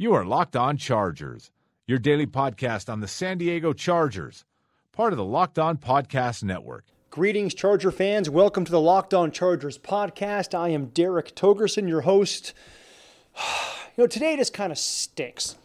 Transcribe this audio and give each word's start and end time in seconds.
You 0.00 0.14
are 0.14 0.24
Locked 0.24 0.56
On 0.56 0.78
Chargers, 0.78 1.50
your 1.86 1.98
daily 1.98 2.26
podcast 2.26 2.90
on 2.90 3.00
the 3.00 3.06
San 3.06 3.36
Diego 3.36 3.74
Chargers, 3.74 4.46
part 4.92 5.12
of 5.12 5.18
the 5.18 5.24
Locked 5.26 5.58
On 5.58 5.76
Podcast 5.76 6.42
Network. 6.42 6.86
Greetings, 7.10 7.52
Charger 7.52 7.90
fans. 7.90 8.30
Welcome 8.30 8.64
to 8.64 8.70
the 8.70 8.80
Locked 8.80 9.12
On 9.12 9.30
Chargers 9.30 9.76
podcast. 9.76 10.58
I 10.58 10.70
am 10.70 10.86
Derek 10.86 11.34
Togerson, 11.34 11.86
your 11.86 12.00
host. 12.00 12.54
You 13.94 14.04
know, 14.04 14.06
today 14.06 14.36
just 14.36 14.54
kind 14.54 14.72
of 14.72 14.78
stinks. 14.78 15.56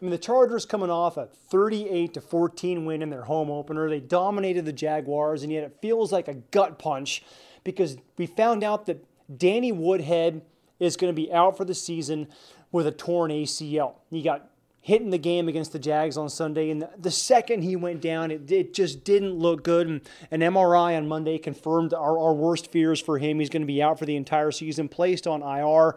I 0.00 0.02
mean, 0.02 0.10
the 0.10 0.16
Chargers 0.16 0.64
coming 0.64 0.88
off 0.88 1.18
a 1.18 1.26
38 1.26 2.14
to 2.14 2.22
14 2.22 2.86
win 2.86 3.02
in 3.02 3.10
their 3.10 3.24
home 3.24 3.50
opener. 3.50 3.90
They 3.90 4.00
dominated 4.00 4.64
the 4.64 4.72
Jaguars, 4.72 5.42
and 5.42 5.52
yet 5.52 5.64
it 5.64 5.76
feels 5.82 6.12
like 6.12 6.28
a 6.28 6.34
gut 6.34 6.78
punch 6.78 7.22
because 7.62 7.98
we 8.16 8.24
found 8.24 8.64
out 8.64 8.86
that 8.86 9.04
Danny 9.36 9.70
Woodhead 9.70 10.40
is 10.80 10.96
going 10.96 11.12
to 11.14 11.20
be 11.20 11.30
out 11.30 11.58
for 11.58 11.66
the 11.66 11.74
season 11.74 12.28
with 12.72 12.86
a 12.86 12.92
torn 12.92 13.30
ACL. 13.30 13.94
He 14.10 14.22
got 14.22 14.48
hit 14.80 15.00
in 15.00 15.10
the 15.10 15.18
game 15.18 15.48
against 15.48 15.72
the 15.72 15.78
Jags 15.78 16.16
on 16.16 16.28
Sunday, 16.28 16.70
and 16.70 16.88
the 16.98 17.10
second 17.10 17.62
he 17.62 17.76
went 17.76 18.00
down, 18.00 18.32
it, 18.32 18.50
it 18.50 18.74
just 18.74 19.04
didn't 19.04 19.34
look 19.34 19.62
good. 19.62 19.86
And 19.86 20.00
an 20.32 20.40
MRI 20.40 20.96
on 20.96 21.06
Monday 21.06 21.38
confirmed 21.38 21.94
our, 21.94 22.18
our 22.18 22.34
worst 22.34 22.72
fears 22.72 23.00
for 23.00 23.18
him. 23.18 23.38
He's 23.38 23.48
going 23.48 23.62
to 23.62 23.66
be 23.66 23.80
out 23.80 23.98
for 23.98 24.06
the 24.06 24.16
entire 24.16 24.50
season, 24.50 24.88
placed 24.88 25.28
on 25.28 25.42
IR. 25.42 25.96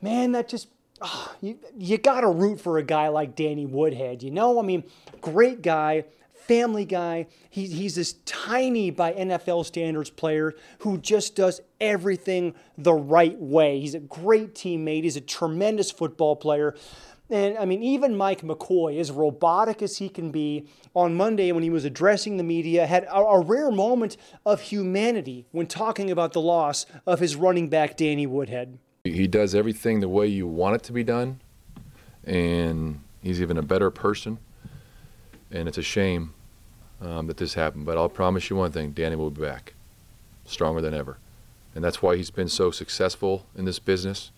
Man, 0.00 0.32
that 0.32 0.48
just 0.48 0.68
oh, 1.02 1.34
you, 1.42 1.58
you 1.76 1.98
got 1.98 2.22
to 2.22 2.28
root 2.28 2.60
for 2.60 2.78
a 2.78 2.82
guy 2.82 3.08
like 3.08 3.36
Danny 3.36 3.66
Woodhead. 3.66 4.22
You 4.22 4.30
know, 4.30 4.58
I 4.58 4.62
mean, 4.62 4.84
great 5.20 5.60
guy, 5.60 6.04
family 6.48 6.86
guy. 6.86 7.26
He, 7.50 7.66
he's 7.66 7.94
this 7.94 8.14
tiny, 8.24 8.90
by 8.90 9.12
NFL 9.12 9.66
standards, 9.66 10.10
player 10.10 10.54
who 10.78 10.98
just 10.98 11.36
does 11.36 11.60
everything 11.80 12.54
the 12.76 12.94
right 12.94 13.38
way. 13.38 13.78
He's 13.78 13.94
a 13.94 14.00
great 14.00 14.54
teammate, 14.54 15.04
he's 15.04 15.16
a 15.16 15.20
tremendous 15.20 15.90
football 15.90 16.34
player. 16.34 16.74
And 17.30 17.58
I 17.58 17.66
mean, 17.66 17.82
even 17.82 18.16
Mike 18.16 18.40
McCoy, 18.40 18.98
as 18.98 19.10
robotic 19.10 19.82
as 19.82 19.98
he 19.98 20.08
can 20.08 20.30
be, 20.30 20.66
on 20.94 21.14
Monday 21.14 21.52
when 21.52 21.62
he 21.62 21.68
was 21.68 21.84
addressing 21.84 22.38
the 22.38 22.42
media, 22.42 22.86
had 22.86 23.04
a, 23.04 23.16
a, 23.16 23.40
rare 23.40 23.70
moment 23.70 24.16
of 24.46 24.62
humanity 24.62 25.46
when 25.52 25.66
talking 25.66 26.10
about 26.10 26.32
the 26.32 26.40
loss 26.40 26.86
of 27.06 27.20
his 27.20 27.36
running 27.36 27.68
back, 27.68 27.98
Danny 27.98 28.26
Woodhead. 28.26 28.78
He 29.04 29.26
does 29.26 29.54
everything 29.54 30.00
the 30.00 30.08
way 30.08 30.26
you 30.26 30.46
want 30.46 30.76
it 30.76 30.82
to 30.84 30.92
be 30.92 31.04
done, 31.04 31.42
and 32.24 33.02
he's 33.20 33.42
even 33.42 33.58
a 33.58 33.62
better 33.62 33.90
person. 33.90 34.38
And 35.50 35.68
it's 35.68 35.78
a 35.78 35.82
shame 35.82 36.34
um, 37.00 37.26
that 37.26 37.36
this 37.36 37.54
happened. 37.54 37.86
But 37.86 37.98
I'll 37.98 38.08
promise 38.08 38.50
you 38.50 38.56
one 38.56 38.72
thing 38.72 38.92
Danny 38.92 39.16
will 39.16 39.30
be 39.30 39.42
back, 39.42 39.74
stronger 40.44 40.80
than 40.80 40.94
ever. 40.94 41.18
And 41.74 41.84
that's 41.84 42.02
why 42.02 42.16
he's 42.16 42.30
been 42.30 42.48
so 42.48 42.70
successful 42.70 43.46
in 43.56 43.64
this 43.64 43.78
business. 43.78 44.30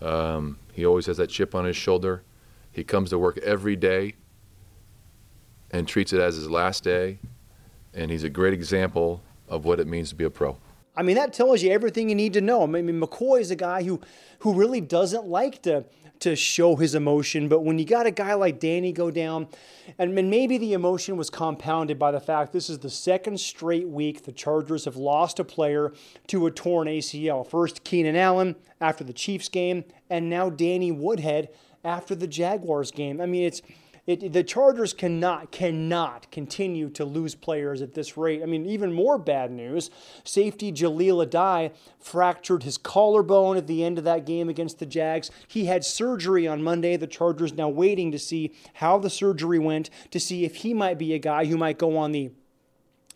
Um, 0.00 0.58
he 0.72 0.86
always 0.86 1.06
has 1.06 1.18
that 1.18 1.28
chip 1.28 1.54
on 1.54 1.64
his 1.64 1.76
shoulder. 1.76 2.22
He 2.72 2.84
comes 2.84 3.10
to 3.10 3.18
work 3.18 3.38
every 3.38 3.76
day 3.76 4.14
and 5.70 5.86
treats 5.86 6.12
it 6.12 6.20
as 6.20 6.36
his 6.36 6.48
last 6.48 6.84
day. 6.84 7.18
And 7.92 8.10
he's 8.10 8.24
a 8.24 8.30
great 8.30 8.54
example 8.54 9.22
of 9.48 9.64
what 9.64 9.80
it 9.80 9.86
means 9.86 10.08
to 10.10 10.14
be 10.14 10.24
a 10.24 10.30
pro. 10.30 10.56
I 10.96 11.02
mean, 11.02 11.16
that 11.16 11.32
tells 11.32 11.62
you 11.62 11.70
everything 11.70 12.08
you 12.08 12.14
need 12.14 12.32
to 12.34 12.40
know. 12.40 12.62
I 12.62 12.66
mean, 12.66 13.00
McCoy 13.00 13.40
is 13.40 13.50
a 13.50 13.56
guy 13.56 13.82
who, 13.82 14.00
who 14.40 14.54
really 14.54 14.80
doesn't 14.80 15.26
like 15.26 15.62
to, 15.62 15.84
to 16.20 16.36
show 16.36 16.76
his 16.76 16.94
emotion, 16.94 17.48
but 17.48 17.60
when 17.60 17.78
you 17.78 17.84
got 17.84 18.06
a 18.06 18.10
guy 18.10 18.34
like 18.34 18.60
Danny 18.60 18.92
go 18.92 19.10
down, 19.10 19.48
and 19.98 20.14
maybe 20.14 20.58
the 20.58 20.74
emotion 20.74 21.16
was 21.16 21.30
compounded 21.30 21.98
by 21.98 22.10
the 22.10 22.20
fact 22.20 22.52
this 22.52 22.70
is 22.70 22.78
the 22.78 22.90
second 22.90 23.40
straight 23.40 23.88
week 23.88 24.24
the 24.24 24.32
Chargers 24.32 24.84
have 24.84 24.96
lost 24.96 25.38
a 25.38 25.44
player 25.44 25.92
to 26.28 26.46
a 26.46 26.50
torn 26.50 26.86
ACL. 26.88 27.46
First, 27.46 27.84
Keenan 27.84 28.16
Allen 28.16 28.54
after 28.80 29.02
the 29.02 29.12
Chiefs 29.12 29.48
game, 29.48 29.84
and 30.08 30.28
now 30.28 30.50
Danny 30.50 30.92
Woodhead 30.92 31.48
after 31.84 32.14
the 32.14 32.26
Jaguars 32.26 32.90
game. 32.90 33.20
I 33.20 33.26
mean, 33.26 33.44
it's 33.44 33.62
it, 34.06 34.32
the 34.32 34.42
Chargers 34.42 34.92
cannot 34.92 35.52
cannot 35.52 36.30
continue 36.30 36.88
to 36.90 37.04
lose 37.04 37.34
players 37.34 37.82
at 37.82 37.94
this 37.94 38.16
rate. 38.16 38.42
I 38.42 38.46
mean, 38.46 38.66
even 38.66 38.92
more 38.92 39.18
bad 39.18 39.50
news: 39.50 39.90
safety 40.24 40.72
Jahleel 40.72 41.26
Addae 41.26 41.72
fractured 41.98 42.62
his 42.62 42.78
collarbone 42.78 43.56
at 43.56 43.66
the 43.66 43.84
end 43.84 43.98
of 43.98 44.04
that 44.04 44.26
game 44.26 44.48
against 44.48 44.78
the 44.78 44.86
Jags. 44.86 45.30
He 45.48 45.66
had 45.66 45.84
surgery 45.84 46.46
on 46.46 46.62
Monday. 46.62 46.96
The 46.96 47.06
Chargers 47.06 47.52
now 47.52 47.68
waiting 47.68 48.10
to 48.12 48.18
see 48.18 48.52
how 48.74 48.98
the 48.98 49.10
surgery 49.10 49.58
went 49.58 49.90
to 50.10 50.20
see 50.20 50.44
if 50.44 50.56
he 50.56 50.74
might 50.74 50.98
be 50.98 51.14
a 51.14 51.18
guy 51.18 51.46
who 51.46 51.56
might 51.56 51.78
go 51.78 51.96
on 51.96 52.12
the 52.12 52.30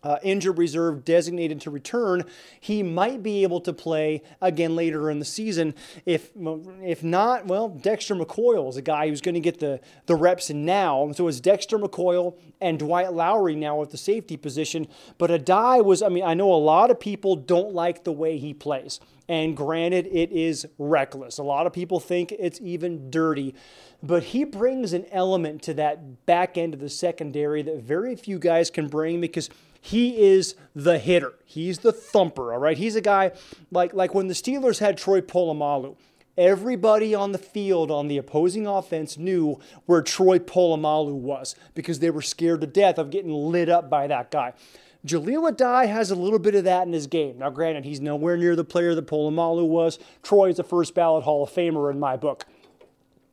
uh, 0.05 0.17
injured 0.21 0.57
reserve 0.57 1.03
designated 1.03 1.59
to 1.61 1.71
return, 1.71 2.23
he 2.59 2.83
might 2.83 3.23
be 3.23 3.41
able 3.43 3.59
to 3.61 3.73
play 3.73 4.21
again 4.39 4.75
later 4.75 5.09
in 5.09 5.19
the 5.19 5.25
season. 5.25 5.73
If 6.05 6.31
if 6.81 7.03
not, 7.03 7.47
well, 7.47 7.69
Dexter 7.69 8.15
McCoil 8.15 8.69
is 8.69 8.77
a 8.77 8.81
guy 8.81 9.09
who's 9.09 9.21
going 9.21 9.35
to 9.35 9.41
get 9.41 9.59
the, 9.59 9.79
the 10.05 10.15
reps 10.15 10.49
now. 10.51 11.11
So 11.13 11.27
it's 11.27 11.39
Dexter 11.39 11.79
McCoil 11.79 12.37
and 12.61 12.77
Dwight 12.77 13.13
Lowery 13.13 13.55
now 13.55 13.81
at 13.81 13.89
the 13.89 13.97
safety 13.97 14.37
position. 14.37 14.87
But 15.17 15.31
Addae 15.31 15.83
was, 15.83 16.01
I 16.01 16.09
mean, 16.09 16.23
I 16.23 16.35
know 16.35 16.53
a 16.53 16.55
lot 16.55 16.91
of 16.91 16.99
people 16.99 17.35
don't 17.35 17.73
like 17.73 18.03
the 18.03 18.11
way 18.11 18.37
he 18.37 18.53
plays. 18.53 18.99
And 19.27 19.57
granted, 19.57 20.07
it 20.11 20.31
is 20.31 20.67
reckless. 20.77 21.39
A 21.39 21.43
lot 21.43 21.65
of 21.65 21.73
people 21.73 21.99
think 21.99 22.31
it's 22.31 22.61
even 22.61 23.09
dirty. 23.09 23.55
But 24.03 24.23
he 24.23 24.43
brings 24.43 24.93
an 24.93 25.05
element 25.11 25.63
to 25.63 25.73
that 25.75 26.25
back 26.27 26.59
end 26.59 26.75
of 26.75 26.79
the 26.79 26.89
secondary 26.89 27.63
that 27.63 27.81
very 27.81 28.15
few 28.15 28.37
guys 28.37 28.69
can 28.69 28.87
bring 28.87 29.19
because 29.19 29.49
he 29.85 30.23
is 30.23 30.55
the 30.75 30.97
hitter. 30.97 31.33
He's 31.45 31.79
the 31.79 31.91
thumper, 31.91 32.51
all 32.51 32.59
right? 32.59 32.75
He's 32.75 32.95
a 32.95 33.01
guy 33.01 33.33
like 33.69 33.93
like 33.93 34.15
when 34.15 34.27
the 34.27 34.33
Steelers 34.33 34.79
had 34.79 34.97
Troy 34.97 35.21
Polamalu. 35.21 35.95
Everybody 36.35 37.13
on 37.13 37.33
the 37.33 37.37
field 37.37 37.91
on 37.91 38.07
the 38.07 38.17
opposing 38.17 38.65
offense 38.65 39.15
knew 39.15 39.59
where 39.85 40.01
Troy 40.01 40.39
Polamalu 40.39 41.13
was 41.13 41.55
because 41.75 41.99
they 41.99 42.09
were 42.09 42.23
scared 42.23 42.61
to 42.61 42.67
death 42.67 42.97
of 42.97 43.11
getting 43.11 43.31
lit 43.31 43.69
up 43.69 43.87
by 43.87 44.07
that 44.07 44.31
guy. 44.31 44.53
Jahleel 45.05 45.51
Addae 45.51 45.87
has 45.87 46.09
a 46.09 46.15
little 46.15 46.39
bit 46.39 46.55
of 46.55 46.63
that 46.63 46.87
in 46.87 46.93
his 46.93 47.05
game. 47.05 47.37
Now, 47.37 47.51
granted, 47.51 47.85
he's 47.85 48.01
nowhere 48.01 48.37
near 48.37 48.55
the 48.55 48.63
player 48.63 48.95
that 48.95 49.05
Polamalu 49.05 49.67
was. 49.67 49.99
Troy 50.23 50.49
is 50.49 50.57
a 50.57 50.63
first 50.63 50.95
ballot 50.95 51.25
Hall 51.25 51.43
of 51.43 51.51
Famer 51.51 51.91
in 51.91 51.99
my 51.99 52.17
book. 52.17 52.45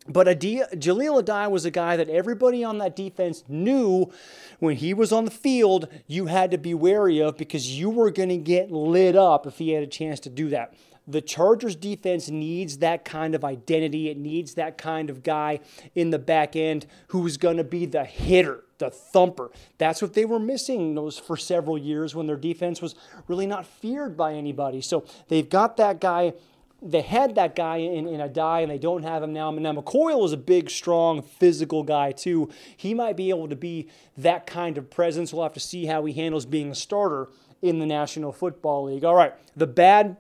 But 0.09 0.27
Adi- 0.27 0.63
Jahleel 0.75 1.23
Addae 1.23 1.51
was 1.51 1.65
a 1.65 1.71
guy 1.71 1.97
that 1.97 2.09
everybody 2.09 2.65
on 2.65 2.79
that 2.79 2.97
defense 2.97 3.45
knew 3.49 4.11
when 4.59 4.77
he 4.77 4.95
was 4.95 5.13
on 5.13 5.25
the 5.25 5.31
field, 5.31 5.87
you 6.07 6.27
had 6.27 6.51
to 6.51 6.59
be 6.59 6.75
wary 6.75 7.21
of 7.21 7.37
because 7.37 7.79
you 7.79 7.89
were 7.89 8.11
going 8.11 8.29
to 8.31 8.37
get 8.37 8.73
lit 8.73 9.15
up 9.15 9.47
if 9.47 9.59
he 9.59 9.71
had 9.71 9.83
a 9.83 9.87
chance 9.87 10.19
to 10.21 10.31
do 10.31 10.49
that. 10.49 10.75
The 11.07 11.21
Chargers 11.21 11.75
defense 11.75 12.31
needs 12.31 12.79
that 12.79 13.05
kind 13.05 13.35
of 13.35 13.45
identity. 13.45 14.09
It 14.09 14.17
needs 14.17 14.55
that 14.55 14.79
kind 14.79 15.11
of 15.11 15.23
guy 15.23 15.61
in 15.95 16.11
the 16.11 16.19
back 16.19 16.55
end 16.55 16.87
who's 17.09 17.37
going 17.37 17.57
to 17.57 17.65
be 17.65 17.87
the 17.87 18.05
hitter, 18.05 18.63
the 18.79 18.91
thumper. 18.91 19.51
That's 19.79 20.01
what 20.01 20.15
they 20.15 20.25
were 20.25 20.39
missing 20.39 20.95
those 20.95 21.19
for 21.19 21.37
several 21.37 21.77
years 21.77 22.15
when 22.15 22.29
their 22.29 22.37
defense 22.37 22.81
was 22.81 22.95
really 23.27 23.47
not 23.47 23.67
feared 23.67 24.17
by 24.17 24.35
anybody. 24.35 24.81
So 24.81 25.05
they've 25.27 25.49
got 25.49 25.77
that 25.79 26.01
guy 26.01 26.35
they 26.83 27.03
had 27.03 27.37
that 27.37 27.55
guy 27.55 27.77
in, 27.77 28.09
in 28.09 28.21
Addae 28.21 28.63
and 28.63 28.71
they 28.71 28.79
don't 28.79 29.05
have 29.05 29.23
him 29.23 29.33
now. 29.33 29.49
And 29.49 29.63
now, 29.63 29.73
McCoil 29.73 30.25
is 30.25 30.33
a 30.33 30.37
big, 30.37 30.69
strong, 30.69 31.23
physical 31.23 31.83
guy, 31.85 32.13
too. 32.13 32.51
He 32.77 32.93
might 32.93 33.17
be 33.17 33.31
able 33.31 33.49
to 33.49 33.57
be 33.57 33.89
that 34.17 34.47
kind 34.47 34.77
of 34.77 34.91
presence. 34.91 35.33
We'll 35.33 35.45
have 35.45 35.55
to 35.55 35.61
see 35.61 35.87
how 35.87 36.05
he 36.05 36.13
handles 36.13 36.45
being 36.45 36.71
a 36.71 36.75
starter 36.75 37.29
in 37.63 37.79
the 37.79 37.87
National 37.87 38.33
Football 38.33 38.85
League. 38.85 39.05
All 39.05 39.15
right, 39.15 39.33
the 39.57 39.69
bad 39.69 40.17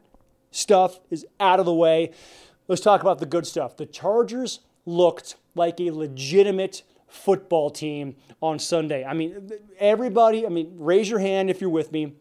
stuff 0.53 1.00
is 1.11 1.26
out 1.41 1.59
of 1.59 1.67
the 1.67 1.75
way. 1.75 2.12
Let's 2.69 2.81
talk 2.81 3.00
about 3.00 3.19
the 3.19 3.26
good 3.26 3.47
stuff. 3.47 3.76
The 3.76 3.87
Chargers 3.87 4.61
looked 4.87 5.37
like 5.55 5.81
a 5.81 5.91
legitimate 5.91 6.82
football 7.08 7.70
team 7.70 8.17
on 8.41 8.58
Sunday. 8.58 9.05
I 9.05 9.15
mean, 9.15 9.50
everybody, 9.79 10.47
I 10.47 10.49
mean, 10.49 10.75
raise 10.79 11.11
your 11.11 11.19
hand 11.19 11.50
if 11.50 11.61
you're 11.61 11.70
with 11.70 11.93
me. 11.93 12.15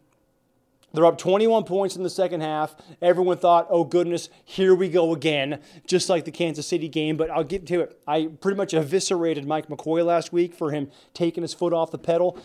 They're 0.92 1.06
up 1.06 1.18
21 1.18 1.64
points 1.64 1.96
in 1.96 2.02
the 2.02 2.10
second 2.10 2.42
half. 2.42 2.76
Everyone 3.00 3.38
thought, 3.38 3.66
oh 3.70 3.84
goodness, 3.84 4.28
here 4.44 4.74
we 4.74 4.88
go 4.88 5.14
again, 5.14 5.60
just 5.86 6.08
like 6.08 6.24
the 6.24 6.30
Kansas 6.30 6.66
City 6.66 6.88
game. 6.88 7.16
But 7.16 7.30
I'll 7.30 7.44
get 7.44 7.66
to 7.68 7.80
it. 7.80 8.00
I 8.06 8.28
pretty 8.40 8.56
much 8.56 8.74
eviscerated 8.74 9.46
Mike 9.46 9.68
McCoy 9.68 10.04
last 10.04 10.32
week 10.32 10.54
for 10.54 10.70
him 10.70 10.90
taking 11.14 11.42
his 11.42 11.54
foot 11.54 11.72
off 11.72 11.90
the 11.90 11.98
pedal. 11.98 12.38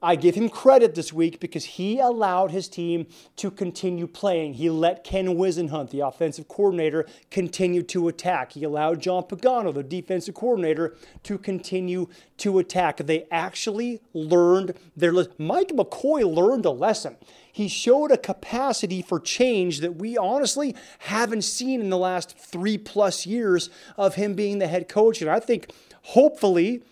I 0.00 0.14
give 0.14 0.36
him 0.36 0.48
credit 0.48 0.94
this 0.94 1.12
week 1.12 1.40
because 1.40 1.64
he 1.64 1.98
allowed 1.98 2.52
his 2.52 2.68
team 2.68 3.08
to 3.34 3.50
continue 3.50 4.06
playing. 4.06 4.54
He 4.54 4.70
let 4.70 5.02
Ken 5.02 5.26
Whisenhunt, 5.26 5.90
the 5.90 6.06
offensive 6.06 6.46
coordinator, 6.46 7.04
continue 7.32 7.82
to 7.84 8.06
attack. 8.06 8.52
He 8.52 8.62
allowed 8.62 9.02
John 9.02 9.24
Pagano, 9.24 9.74
the 9.74 9.82
defensive 9.82 10.36
coordinator, 10.36 10.94
to 11.24 11.36
continue 11.36 12.06
to 12.36 12.60
attack. 12.60 12.98
They 12.98 13.26
actually 13.32 14.00
learned 14.12 14.74
their 14.96 15.12
lesson. 15.12 15.32
Mike 15.36 15.70
McCoy 15.70 16.22
learned 16.32 16.64
a 16.64 16.70
lesson. 16.70 17.16
He 17.50 17.66
showed 17.66 18.12
a 18.12 18.16
capacity 18.16 19.02
for 19.02 19.18
change 19.18 19.80
that 19.80 19.96
we 19.96 20.16
honestly 20.16 20.76
haven't 21.00 21.42
seen 21.42 21.80
in 21.80 21.90
the 21.90 21.98
last 21.98 22.38
three 22.38 22.78
plus 22.78 23.26
years 23.26 23.68
of 23.96 24.14
him 24.14 24.34
being 24.34 24.60
the 24.60 24.68
head 24.68 24.88
coach. 24.88 25.20
And 25.20 25.28
I 25.28 25.40
think, 25.40 25.72
hopefully, 26.02 26.84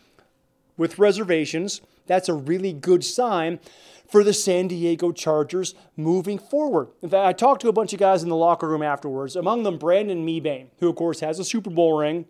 with 0.76 0.98
reservations, 0.98 1.82
that's 2.06 2.28
a 2.28 2.34
really 2.34 2.72
good 2.72 3.04
sign 3.04 3.60
for 4.08 4.22
the 4.22 4.32
San 4.32 4.68
Diego 4.68 5.12
Chargers 5.12 5.74
moving 5.96 6.38
forward. 6.38 6.88
In 7.02 7.08
fact, 7.08 7.26
I 7.26 7.32
talked 7.32 7.60
to 7.62 7.68
a 7.68 7.72
bunch 7.72 7.92
of 7.92 7.98
guys 7.98 8.22
in 8.22 8.28
the 8.28 8.36
locker 8.36 8.68
room 8.68 8.82
afterwards, 8.82 9.36
among 9.36 9.64
them 9.64 9.78
Brandon 9.78 10.24
Mebane, 10.24 10.68
who, 10.78 10.88
of 10.88 10.96
course, 10.96 11.20
has 11.20 11.38
a 11.38 11.44
Super 11.44 11.70
Bowl 11.70 11.98
ring 11.98 12.26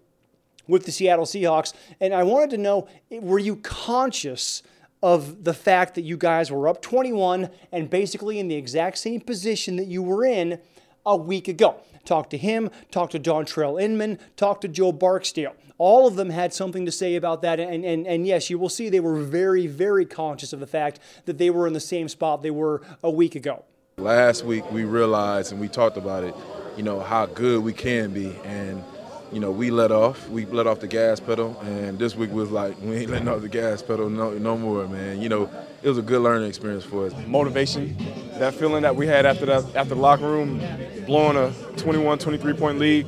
with 0.67 0.84
the 0.84 0.93
Seattle 0.93 1.26
Seahawks. 1.26 1.73
And 2.00 2.14
I 2.14 2.23
wanted 2.23 2.50
to 2.50 2.58
know 2.58 2.88
were 3.11 3.38
you 3.38 3.56
conscious 3.56 4.62
of 5.02 5.44
the 5.44 5.55
fact 5.55 5.94
that 5.94 6.02
you 6.02 6.17
guys 6.17 6.50
were 6.50 6.67
up 6.69 6.82
21 6.82 7.50
and 7.70 7.90
basically 7.90 8.38
in 8.38 8.49
the 8.49 8.56
exact 8.56 8.99
same 8.99 9.20
position 9.20 9.76
that 9.76 9.87
you 9.87 10.02
were 10.02 10.25
in 10.25 10.58
a 11.05 11.17
week 11.17 11.49
ago? 11.49 11.76
Talked 12.06 12.31
to 12.31 12.38
him, 12.38 12.70
talk 12.91 13.11
to 13.11 13.20
Dontrelle 13.20 13.82
Inman, 13.82 14.19
talk 14.37 14.62
to 14.62 14.69
Joe 14.69 14.93
Barksdale. 14.93 15.55
All 15.76 16.06
of 16.06 16.17
them 16.17 16.31
had 16.31 16.55
something 16.55 16.87
to 16.87 16.93
say 16.93 17.17
about 17.17 17.43
that. 17.43 17.61
And, 17.61 17.85
and, 17.85 18.06
and 18.06 18.26
yes, 18.26 18.49
you 18.49 18.58
will 18.58 18.70
see 18.70 18.88
they 18.88 19.00
were 19.00 19.20
very, 19.20 19.67
very 19.67 20.06
conscious 20.06 20.55
of 20.55 20.61
the 20.61 20.67
fact 20.67 21.00
that 21.26 21.37
they 21.37 21.50
were 21.50 21.67
in 21.67 21.75
the 21.75 21.81
same 21.81 22.08
spot 22.08 22.43
they 22.43 22.50
were 22.50 22.81
a 23.03 23.11
week 23.11 23.35
ago. 23.35 23.64
Last 23.99 24.44
week, 24.44 24.70
we 24.70 24.85
realized 24.85 25.53
and 25.53 25.61
we 25.61 25.69
talked 25.69 25.97
about 25.97 26.25
it, 26.25 26.35
you 26.76 26.82
know, 26.82 27.00
how 27.00 27.26
good 27.26 27.62
we 27.62 27.73
can 27.73 28.14
be. 28.14 28.35
And, 28.44 28.82
you 29.32 29.40
know, 29.40 29.50
we 29.50 29.70
let 29.70 29.90
off. 29.90 30.28
We 30.28 30.46
let 30.46 30.67
off 30.67 30.81
the 30.81 30.87
gas 30.87 31.20
pedal. 31.20 31.58
And 31.61 31.99
this 31.99 32.14
week 32.14 32.31
was 32.32 32.50
like, 32.50 32.81
we 32.81 32.96
ain't 32.96 33.11
letting 33.11 33.28
off 33.28 33.40
the 33.40 33.49
gas 33.49 33.82
pedal 33.82 34.08
no, 34.08 34.31
no 34.32 34.56
more, 34.56 34.87
man. 34.87 35.20
You 35.20 35.28
know, 35.28 35.50
it 35.82 35.88
was 35.88 35.99
a 35.99 36.02
good 36.02 36.23
learning 36.23 36.49
experience 36.49 36.84
for 36.84 37.06
us. 37.06 37.14
Motivation, 37.26 37.96
that 38.38 38.55
feeling 38.55 38.82
that 38.82 38.96
we 38.96 39.06
had 39.06 39.26
after 39.26 39.46
the, 39.46 39.56
after 39.75 39.94
the 39.94 40.00
locker 40.00 40.28
room, 40.28 40.62
blowing 41.06 41.37
a 41.37 41.52
21, 41.76 42.19
23 42.19 42.52
point 42.55 42.78
lead 42.78 43.06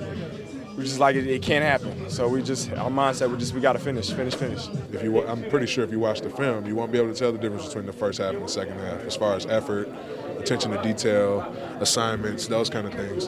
we 0.79 0.85
just 0.85 1.01
like 1.01 1.17
it, 1.17 1.27
it, 1.27 1.43
can't 1.43 1.65
happen. 1.65 2.09
So 2.09 2.29
we 2.29 2.41
just 2.41 2.71
our 2.73 2.89
mindset 2.89 3.31
we 3.31 3.37
just 3.37 3.53
we 3.53 3.61
got 3.61 3.73
to 3.73 3.81
finish, 3.81 4.13
finish, 4.13 4.37
finish. 4.37 4.69
If 4.93 5.03
you, 5.03 5.27
I'm 5.27 5.43
pretty 5.51 5.67
sure 5.67 5.83
if 5.83 5.91
you 5.91 5.99
watch 5.99 6.21
the 6.21 6.31
film, 6.31 6.67
you 6.67 6.77
won't 6.77 6.93
be 6.93 6.99
able 6.99 7.13
to 7.13 7.19
tell 7.19 7.33
the 7.33 7.39
difference 7.39 7.67
between 7.67 7.87
the 7.87 7.93
first 7.93 8.21
half 8.21 8.35
and 8.35 8.45
the 8.45 8.49
second 8.49 8.79
half, 8.79 9.01
as 9.01 9.17
far 9.17 9.35
as 9.35 9.45
effort, 9.47 9.89
attention 10.39 10.71
to 10.71 10.81
detail, 10.81 11.41
assignments, 11.81 12.47
those 12.47 12.71
kind 12.71 12.87
of 12.87 12.95
things, 12.95 13.27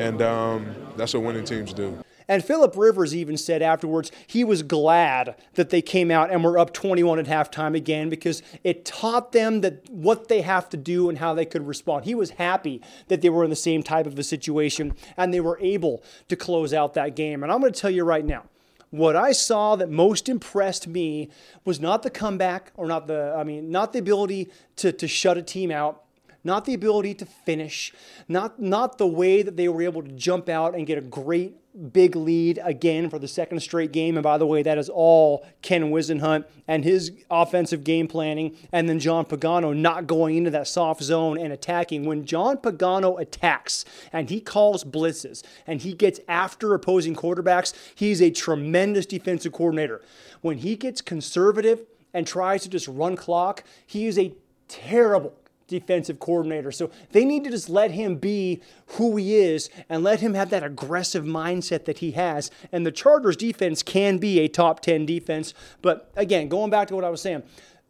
and 0.00 0.20
um, 0.20 0.74
that's 0.96 1.14
what 1.14 1.22
winning 1.22 1.44
teams 1.44 1.72
do. 1.72 1.96
And 2.30 2.44
Philip 2.44 2.76
Rivers 2.76 3.12
even 3.12 3.36
said 3.36 3.60
afterwards 3.60 4.12
he 4.24 4.44
was 4.44 4.62
glad 4.62 5.34
that 5.54 5.70
they 5.70 5.82
came 5.82 6.12
out 6.12 6.30
and 6.30 6.44
were 6.44 6.60
up 6.60 6.72
21 6.72 7.18
at 7.18 7.26
halftime 7.26 7.74
again 7.74 8.08
because 8.08 8.40
it 8.62 8.84
taught 8.84 9.32
them 9.32 9.62
that 9.62 9.90
what 9.90 10.28
they 10.28 10.42
have 10.42 10.68
to 10.68 10.76
do 10.76 11.08
and 11.08 11.18
how 11.18 11.34
they 11.34 11.44
could 11.44 11.66
respond. 11.66 12.04
He 12.04 12.14
was 12.14 12.30
happy 12.30 12.82
that 13.08 13.20
they 13.20 13.30
were 13.30 13.42
in 13.42 13.50
the 13.50 13.56
same 13.56 13.82
type 13.82 14.06
of 14.06 14.16
a 14.16 14.22
situation 14.22 14.94
and 15.16 15.34
they 15.34 15.40
were 15.40 15.58
able 15.60 16.04
to 16.28 16.36
close 16.36 16.72
out 16.72 16.94
that 16.94 17.16
game. 17.16 17.42
And 17.42 17.50
I'm 17.50 17.60
going 17.60 17.72
to 17.72 17.80
tell 17.80 17.90
you 17.90 18.04
right 18.04 18.24
now, 18.24 18.44
what 18.90 19.16
I 19.16 19.32
saw 19.32 19.74
that 19.74 19.90
most 19.90 20.28
impressed 20.28 20.86
me 20.86 21.30
was 21.64 21.80
not 21.80 22.04
the 22.04 22.10
comeback 22.10 22.70
or 22.76 22.86
not 22.86 23.08
the, 23.08 23.34
I 23.36 23.42
mean, 23.42 23.72
not 23.72 23.92
the 23.92 23.98
ability 23.98 24.52
to, 24.76 24.92
to 24.92 25.08
shut 25.08 25.36
a 25.36 25.42
team 25.42 25.72
out 25.72 26.04
not 26.42 26.64
the 26.64 26.74
ability 26.74 27.14
to 27.14 27.26
finish, 27.26 27.92
not, 28.28 28.60
not 28.60 28.98
the 28.98 29.06
way 29.06 29.42
that 29.42 29.56
they 29.56 29.68
were 29.68 29.82
able 29.82 30.02
to 30.02 30.12
jump 30.12 30.48
out 30.48 30.74
and 30.74 30.86
get 30.86 30.98
a 30.98 31.02
great 31.02 31.56
big 31.92 32.16
lead 32.16 32.58
again 32.64 33.08
for 33.08 33.18
the 33.18 33.28
second 33.28 33.60
straight 33.60 33.92
game. 33.92 34.16
And 34.16 34.24
by 34.24 34.38
the 34.38 34.46
way, 34.46 34.62
that 34.62 34.78
is 34.78 34.88
all 34.88 35.46
Ken 35.62 35.90
Whisenhunt 35.90 36.44
and 36.66 36.84
his 36.84 37.12
offensive 37.30 37.84
game 37.84 38.08
planning, 38.08 38.56
and 38.72 38.88
then 38.88 38.98
John 38.98 39.24
Pagano 39.24 39.76
not 39.76 40.06
going 40.06 40.36
into 40.36 40.50
that 40.50 40.66
soft 40.66 41.02
zone 41.02 41.38
and 41.38 41.52
attacking. 41.52 42.04
When 42.04 42.24
John 42.24 42.56
Pagano 42.56 43.20
attacks 43.20 43.84
and 44.12 44.28
he 44.28 44.40
calls 44.40 44.84
blitzes 44.84 45.42
and 45.66 45.80
he 45.80 45.94
gets 45.94 46.20
after 46.28 46.74
opposing 46.74 47.14
quarterbacks, 47.14 47.72
he's 47.94 48.20
a 48.20 48.30
tremendous 48.30 49.06
defensive 49.06 49.52
coordinator. 49.52 50.00
When 50.40 50.58
he 50.58 50.76
gets 50.76 51.00
conservative 51.00 51.86
and 52.12 52.26
tries 52.26 52.62
to 52.62 52.68
just 52.68 52.88
run 52.88 53.16
clock, 53.16 53.62
he 53.86 54.06
is 54.06 54.18
a 54.18 54.34
terrible 54.66 55.34
defensive 55.70 56.20
coordinator. 56.20 56.70
So 56.70 56.90
they 57.12 57.24
need 57.24 57.44
to 57.44 57.50
just 57.50 57.70
let 57.70 57.92
him 57.92 58.16
be 58.16 58.60
who 58.88 59.16
he 59.16 59.36
is 59.36 59.70
and 59.88 60.04
let 60.04 60.20
him 60.20 60.34
have 60.34 60.50
that 60.50 60.62
aggressive 60.62 61.24
mindset 61.24 61.86
that 61.86 61.98
he 61.98 62.10
has. 62.12 62.50
And 62.70 62.84
the 62.84 62.92
Chargers 62.92 63.36
defense 63.36 63.82
can 63.82 64.18
be 64.18 64.40
a 64.40 64.48
top 64.48 64.80
10 64.80 65.06
defense. 65.06 65.54
But 65.80 66.10
again, 66.16 66.48
going 66.48 66.70
back 66.70 66.88
to 66.88 66.94
what 66.94 67.04
I 67.04 67.10
was 67.10 67.22
saying, 67.22 67.42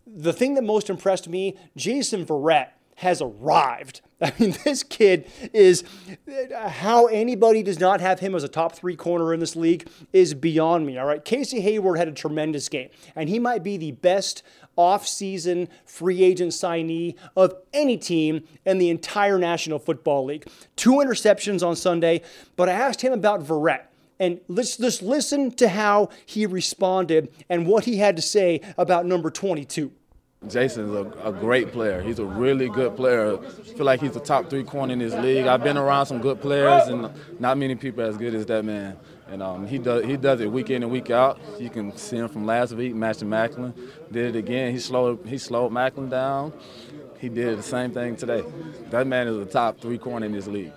the 0.07 0.33
thing 0.33 0.55
that 0.55 0.63
most 0.63 0.91
impressed 0.91 1.29
me, 1.29 1.57
Jason 1.77 2.25
Verrett 2.25 2.69
has 3.01 3.23
arrived. 3.23 4.03
I 4.21 4.31
mean, 4.39 4.55
this 4.65 4.83
kid 4.83 5.27
is 5.55 5.85
how 6.53 7.07
anybody 7.07 7.63
does 7.63 7.81
not 7.81 8.03
have 8.03 8.21
him 8.21 8.35
as 8.35 8.45
a 8.45 8.49
top 8.49 8.75
three 8.75 8.95
corner 8.95 9.33
in 9.33 9.41
this 9.41 9.57
league 9.57 9.89
is 10.13 10.35
beyond 10.35 10.85
me. 10.85 10.99
All 10.99 11.07
right. 11.07 11.25
Casey 11.25 11.63
Hayward 11.63 11.97
had 11.97 12.09
a 12.09 12.13
tremendous 12.13 12.69
game, 12.69 12.91
and 13.17 13.31
he 13.31 13.39
might 13.39 13.63
be 13.63 13.79
the 13.79 13.93
best 13.93 14.43
off-season 14.77 15.69
free 15.87 16.23
agent 16.23 16.53
signee 16.53 17.15
of 17.37 17.55
any 17.73 17.97
team 17.97 18.45
in 18.67 18.77
the 18.77 18.91
entire 18.91 19.39
National 19.39 19.79
Football 19.79 20.27
League. 20.27 20.47
Two 20.77 20.97
interceptions 20.97 21.67
on 21.67 21.77
Sunday, 21.77 22.21
but 22.57 22.69
I 22.69 22.73
asked 22.73 23.01
him 23.01 23.15
about 23.15 23.43
Verrett. 23.43 23.85
And 24.19 24.41
let's 24.49 24.77
just 24.77 25.01
listen 25.01 25.51
to 25.53 25.71
how 25.71 26.11
he 26.27 26.45
responded 26.45 27.33
and 27.49 27.67
what 27.67 27.87
he 27.87 27.97
had 27.97 28.17
to 28.17 28.23
say 28.23 28.61
about 28.77 29.07
number 29.07 29.31
22. 29.31 29.91
Jason 30.49 30.89
is 30.89 30.95
a, 30.95 31.29
a, 31.29 31.33
great 31.33 31.71
player. 31.71 32.01
He's 32.01 32.19
a 32.19 32.25
really 32.25 32.71
good 32.71 32.97
player. 32.97 33.39
I 33.39 33.51
feel 33.51 33.85
like 33.85 34.01
he's 34.01 34.13
the 34.13 34.21
top 34.21 34.49
three 34.49 34.65
corner 34.65 34.95
in 34.95 34.99
this 34.99 35.13
league. 35.13 35.47
I've 35.47 35.63
been 35.63 35.77
around 35.77 36.07
some 36.07 36.19
good 36.23 36.41
players, 36.41 36.89
and 36.89 37.11
not 37.39 37.59
many 37.59 37.75
people 37.75 38.05
as 38.05 38.17
good 38.17 38.35
as 38.35 38.47
that 38.47 38.65
man. 38.65 38.97
And 39.29 39.43
um, 39.43 39.67
he 39.67 39.77
does 39.77 40.05
he 40.07 40.17
does 40.17 40.41
it 40.41 40.51
week 40.51 40.71
in 40.71 40.83
and 40.83 40.91
week 40.91 41.11
out. 41.11 41.39
You 41.59 41.69
can 41.69 41.95
see 41.95 42.17
him 42.17 42.29
from 42.29 42.47
last 42.47 42.73
week, 42.73 42.95
matching 42.95 43.29
Maclin. 43.29 43.75
Did 44.11 44.35
it 44.35 44.39
again. 44.39 44.73
He 44.73 44.79
slowed 44.79 45.27
he 45.27 45.37
slowed 45.37 45.73
Maclin 45.73 46.09
down. 46.09 46.55
He 47.19 47.29
did 47.29 47.59
the 47.59 47.63
same 47.63 47.93
thing 47.93 48.17
today. 48.17 48.43
That 48.89 49.07
man 49.07 49.29
is 49.29 49.37
a 49.37 49.45
top 49.45 49.79
three 49.79 49.99
corner 49.99 50.25
in 50.25 50.33
this 50.33 50.47
league. 50.47 50.73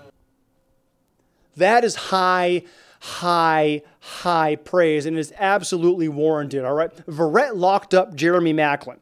That 1.55 1.85
is 1.85 1.95
high 1.95 2.63
high, 2.99 3.81
high 3.99 4.55
praise 4.55 5.05
and 5.05 5.17
is 5.17 5.33
absolutely 5.37 6.07
warranted. 6.07 6.63
All 6.63 6.73
right. 6.73 6.95
Verrett 7.05 7.55
locked 7.55 7.93
up 7.93 8.15
Jeremy 8.15 8.53
Maclin. 8.53 8.97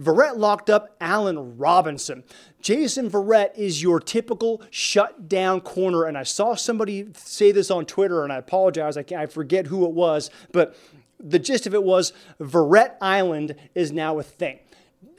Verrett 0.00 0.36
locked 0.36 0.68
up 0.68 0.94
Allen 1.00 1.56
Robinson. 1.56 2.22
Jason 2.60 3.10
Verrett 3.10 3.56
is 3.56 3.82
your 3.82 3.98
typical 3.98 4.62
shut 4.70 5.28
down 5.28 5.60
corner. 5.60 6.04
And 6.04 6.18
I 6.18 6.22
saw 6.22 6.54
somebody 6.54 7.08
say 7.14 7.52
this 7.52 7.70
on 7.70 7.86
Twitter, 7.86 8.22
and 8.22 8.32
I 8.32 8.36
apologize, 8.36 8.96
I, 8.96 9.04
I 9.16 9.26
forget 9.26 9.68
who 9.68 9.86
it 9.86 9.92
was, 9.92 10.30
but 10.52 10.76
the 11.18 11.38
gist 11.38 11.66
of 11.66 11.74
it 11.74 11.82
was 11.82 12.12
Verrett 12.40 12.96
Island 13.00 13.54
is 13.74 13.90
now 13.90 14.18
a 14.18 14.22
thing. 14.22 14.58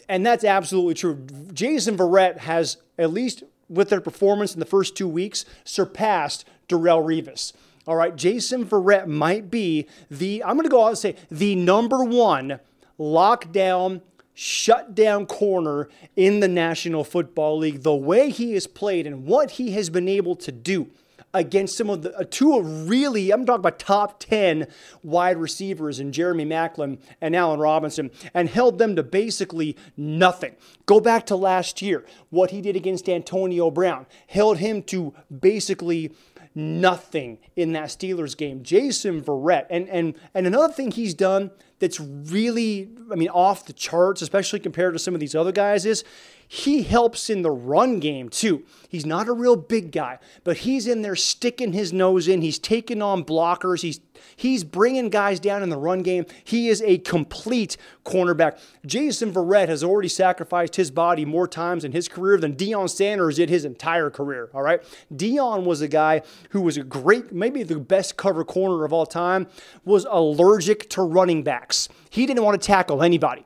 And 0.07 0.25
that's 0.25 0.43
absolutely 0.43 0.93
true. 0.93 1.25
Jason 1.53 1.97
Verrett 1.97 2.37
has, 2.39 2.77
at 2.97 3.11
least 3.11 3.43
with 3.67 3.89
their 3.89 3.99
performance 3.99 4.53
in 4.53 4.59
the 4.59 4.65
first 4.65 4.95
two 4.95 5.07
weeks, 5.07 5.43
surpassed 5.63 6.45
Darrelle 6.69 7.03
Revis. 7.03 7.51
All 7.87 7.95
right, 7.95 8.15
Jason 8.15 8.65
Verrett 8.65 9.07
might 9.07 9.49
be 9.49 9.87
the, 10.11 10.43
I'm 10.43 10.55
going 10.55 10.65
to 10.65 10.69
go 10.69 10.83
out 10.83 10.89
and 10.89 10.97
say, 10.97 11.15
the 11.31 11.55
number 11.55 12.03
one 12.03 12.59
lockdown 12.99 14.01
shutdown 14.39 15.25
corner 15.25 15.89
in 16.15 16.41
the 16.41 16.47
National 16.47 17.03
Football 17.03 17.57
League. 17.57 17.81
The 17.81 17.95
way 17.95 18.29
he 18.29 18.53
has 18.53 18.67
played 18.67 19.07
and 19.07 19.25
what 19.25 19.51
he 19.51 19.71
has 19.71 19.89
been 19.89 20.07
able 20.07 20.35
to 20.35 20.51
do 20.51 20.91
against 21.33 21.75
some 21.75 21.89
of 21.89 22.03
the 22.03 22.15
uh, 22.15 22.23
two 22.29 22.61
really, 22.61 23.31
I'm 23.31 23.47
talking 23.47 23.61
about 23.61 23.79
top 23.79 24.19
10 24.19 24.67
wide 25.01 25.37
receivers 25.37 25.99
in 25.99 26.11
Jeremy 26.11 26.45
Maclin 26.45 26.99
and 27.19 27.35
Allen 27.35 27.59
Robinson, 27.59 28.11
and 28.31 28.47
held 28.47 28.77
them 28.77 28.95
to 28.95 29.01
basically 29.01 29.75
nothing. 29.97 30.55
Go 30.85 30.99
back 30.99 31.25
to 31.25 31.35
last 31.35 31.81
year, 31.81 32.05
what 32.29 32.51
he 32.51 32.61
did 32.61 32.75
against 32.75 33.09
Antonio 33.09 33.71
Brown, 33.71 34.05
held 34.27 34.59
him 34.59 34.83
to 34.83 35.15
basically 35.35 36.13
nothing 36.53 37.39
in 37.55 37.71
that 37.73 37.89
Steelers 37.89 38.37
game. 38.37 38.61
Jason 38.61 39.21
Verrett. 39.21 39.65
And 39.71 39.89
and 39.89 40.13
and 40.35 40.45
another 40.45 40.71
thing 40.71 40.91
he's 40.91 41.15
done 41.15 41.49
that's 41.79 41.99
really, 41.99 42.89
I 43.11 43.15
mean, 43.15 43.29
off 43.29 43.65
the 43.65 43.73
charts, 43.73 44.21
especially 44.21 44.59
compared 44.59 44.93
to 44.93 44.99
some 44.99 45.13
of 45.13 45.19
these 45.19 45.35
other 45.35 45.51
guys, 45.51 45.85
is 45.85 46.03
he 46.47 46.83
helps 46.83 47.29
in 47.29 47.41
the 47.41 47.51
run 47.51 47.99
game 47.99 48.29
too. 48.29 48.63
He's 48.87 49.05
not 49.05 49.27
a 49.27 49.33
real 49.33 49.57
big 49.57 49.91
guy, 49.91 50.19
but 50.45 50.57
he's 50.57 50.87
in 50.87 51.01
there 51.01 51.15
sticking 51.15 51.73
his 51.73 51.91
nose 51.91 52.27
in. 52.27 52.41
He's 52.41 52.57
taking 52.57 53.01
on 53.01 53.25
blockers. 53.25 53.81
He's 53.81 53.99
he's 54.35 54.63
bringing 54.63 55.09
guys 55.09 55.41
down 55.41 55.61
in 55.61 55.69
the 55.69 55.77
run 55.77 56.03
game. 56.03 56.25
He 56.45 56.69
is 56.69 56.81
a 56.83 56.99
complete 56.99 57.75
cornerback. 58.05 58.59
Jason 58.85 59.33
Verrett 59.33 59.67
has 59.67 59.83
already 59.83 60.07
sacrificed 60.07 60.77
his 60.77 60.89
body 60.89 61.25
more 61.25 61.47
times 61.47 61.83
in 61.83 61.91
his 61.91 62.07
career 62.07 62.37
than 62.37 62.55
Deion 62.55 62.89
Sanders 62.89 63.35
did 63.35 63.49
his 63.49 63.65
entire 63.65 64.09
career. 64.09 64.49
All 64.53 64.63
right, 64.63 64.81
Deion 65.13 65.65
was 65.65 65.81
a 65.81 65.87
guy 65.89 66.21
who 66.51 66.61
was 66.61 66.77
a 66.77 66.83
great, 66.83 67.33
maybe 67.33 67.63
the 67.63 67.79
best 67.79 68.15
cover 68.15 68.45
corner 68.45 68.85
of 68.85 68.93
all 68.93 69.05
time. 69.05 69.47
Was 69.83 70.07
allergic 70.09 70.89
to 70.91 71.01
running 71.01 71.43
backs. 71.43 71.66
He 72.09 72.25
didn't 72.25 72.43
want 72.43 72.61
to 72.61 72.65
tackle 72.65 73.03
anybody. 73.03 73.43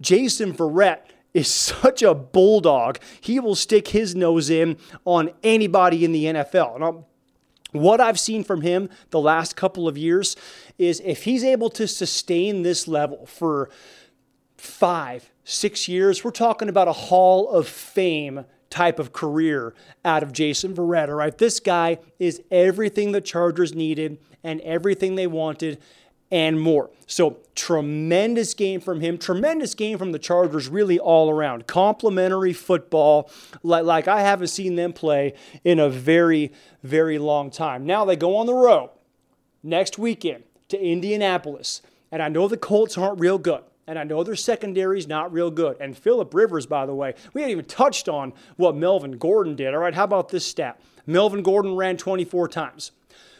Jason 0.00 0.52
Verrett 0.52 1.00
is 1.34 1.48
such 1.52 2.02
a 2.02 2.14
bulldog. 2.14 2.98
He 3.20 3.40
will 3.40 3.54
stick 3.54 3.88
his 3.88 4.14
nose 4.14 4.50
in 4.50 4.76
on 5.04 5.30
anybody 5.42 6.04
in 6.04 6.12
the 6.12 6.24
NFL. 6.26 6.76
And 6.76 7.04
what 7.72 8.00
I've 8.00 8.20
seen 8.20 8.44
from 8.44 8.60
him 8.60 8.90
the 9.10 9.20
last 9.20 9.56
couple 9.56 9.88
of 9.88 9.96
years 9.96 10.36
is 10.78 11.00
if 11.04 11.24
he's 11.24 11.42
able 11.42 11.70
to 11.70 11.88
sustain 11.88 12.62
this 12.62 12.86
level 12.86 13.26
for 13.26 13.70
five, 14.56 15.30
six 15.44 15.88
years, 15.88 16.22
we're 16.22 16.30
talking 16.30 16.68
about 16.68 16.88
a 16.88 16.92
Hall 16.92 17.50
of 17.50 17.66
Fame 17.66 18.44
type 18.68 18.98
of 18.98 19.12
career 19.12 19.74
out 20.04 20.22
of 20.22 20.32
Jason 20.32 20.74
Verrett. 20.74 21.08
All 21.08 21.14
right, 21.14 21.36
this 21.36 21.60
guy 21.60 21.98
is 22.18 22.42
everything 22.50 23.12
the 23.12 23.20
Chargers 23.20 23.74
needed 23.74 24.18
and 24.42 24.60
everything 24.62 25.14
they 25.14 25.26
wanted 25.26 25.78
and 26.32 26.58
more. 26.58 26.90
So, 27.06 27.36
tremendous 27.54 28.54
game 28.54 28.80
from 28.80 29.02
him, 29.02 29.18
tremendous 29.18 29.74
game 29.74 29.98
from 29.98 30.12
the 30.12 30.18
Chargers, 30.18 30.66
really 30.66 30.98
all 30.98 31.28
around. 31.28 31.66
Complimentary 31.66 32.54
football, 32.54 33.30
like, 33.62 33.84
like 33.84 34.08
I 34.08 34.22
haven't 34.22 34.48
seen 34.48 34.74
them 34.74 34.94
play 34.94 35.34
in 35.62 35.78
a 35.78 35.90
very, 35.90 36.50
very 36.82 37.18
long 37.18 37.50
time. 37.50 37.84
Now 37.84 38.06
they 38.06 38.16
go 38.16 38.36
on 38.36 38.46
the 38.46 38.54
road 38.54 38.90
next 39.62 39.98
weekend 39.98 40.44
to 40.68 40.82
Indianapolis. 40.82 41.82
And 42.10 42.22
I 42.22 42.28
know 42.28 42.48
the 42.48 42.56
Colts 42.56 42.96
aren't 42.96 43.20
real 43.20 43.38
good. 43.38 43.62
And 43.86 43.98
I 43.98 44.04
know 44.04 44.22
their 44.22 44.36
secondary 44.36 44.98
is 44.98 45.08
not 45.08 45.32
real 45.32 45.50
good. 45.50 45.76
And 45.80 45.96
Philip 45.96 46.32
Rivers, 46.32 46.66
by 46.66 46.86
the 46.86 46.94
way, 46.94 47.14
we 47.34 47.42
haven't 47.42 47.52
even 47.52 47.64
touched 47.66 48.08
on 48.08 48.32
what 48.56 48.76
Melvin 48.76 49.18
Gordon 49.18 49.56
did. 49.56 49.74
All 49.74 49.80
right, 49.80 49.94
how 49.94 50.04
about 50.04 50.30
this 50.30 50.46
stat? 50.46 50.80
Melvin 51.06 51.42
Gordon 51.42 51.74
ran 51.74 51.96
24 51.96 52.48
times. 52.48 52.92